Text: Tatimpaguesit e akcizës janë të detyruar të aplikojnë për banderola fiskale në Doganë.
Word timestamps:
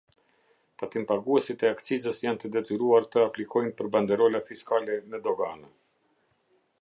Tatimpaguesit 0.83 1.65
e 1.65 1.69
akcizës 1.73 2.21
janë 2.23 2.41
të 2.43 2.51
detyruar 2.55 3.07
të 3.15 3.23
aplikojnë 3.25 3.73
për 3.81 3.93
banderola 3.97 4.45
fiskale 4.51 4.97
në 5.13 5.21
Doganë. 5.29 5.71